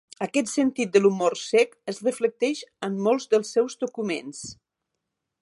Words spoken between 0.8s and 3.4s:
de l'humor sec es reflecteix en molts